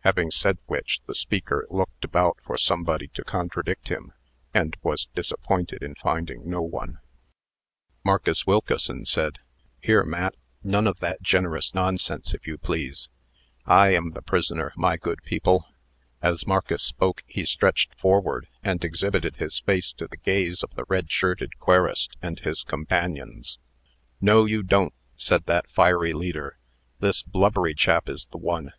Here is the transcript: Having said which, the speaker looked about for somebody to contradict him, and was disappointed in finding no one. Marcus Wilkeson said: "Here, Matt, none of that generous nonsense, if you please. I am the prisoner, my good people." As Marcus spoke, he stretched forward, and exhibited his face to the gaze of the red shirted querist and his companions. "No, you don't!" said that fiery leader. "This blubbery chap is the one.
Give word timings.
Having 0.00 0.32
said 0.32 0.58
which, 0.66 1.02
the 1.06 1.14
speaker 1.14 1.64
looked 1.70 2.04
about 2.04 2.38
for 2.42 2.56
somebody 2.58 3.06
to 3.14 3.22
contradict 3.22 3.86
him, 3.86 4.12
and 4.52 4.76
was 4.82 5.06
disappointed 5.14 5.84
in 5.84 5.94
finding 5.94 6.50
no 6.50 6.60
one. 6.62 6.98
Marcus 8.02 8.44
Wilkeson 8.44 9.06
said: 9.06 9.38
"Here, 9.80 10.02
Matt, 10.02 10.34
none 10.64 10.88
of 10.88 10.98
that 10.98 11.22
generous 11.22 11.76
nonsense, 11.76 12.34
if 12.34 12.44
you 12.44 12.58
please. 12.58 13.08
I 13.66 13.90
am 13.94 14.10
the 14.14 14.20
prisoner, 14.20 14.72
my 14.76 14.96
good 14.96 15.22
people." 15.22 15.66
As 16.20 16.44
Marcus 16.44 16.82
spoke, 16.82 17.22
he 17.28 17.44
stretched 17.44 17.94
forward, 18.00 18.48
and 18.64 18.84
exhibited 18.84 19.36
his 19.36 19.60
face 19.60 19.92
to 19.92 20.08
the 20.08 20.16
gaze 20.16 20.64
of 20.64 20.74
the 20.74 20.86
red 20.88 21.08
shirted 21.08 21.52
querist 21.60 22.16
and 22.20 22.40
his 22.40 22.64
companions. 22.64 23.60
"No, 24.20 24.44
you 24.44 24.64
don't!" 24.64 24.92
said 25.14 25.44
that 25.46 25.70
fiery 25.70 26.14
leader. 26.14 26.58
"This 26.98 27.22
blubbery 27.22 27.74
chap 27.74 28.08
is 28.08 28.26
the 28.32 28.38
one. 28.38 28.72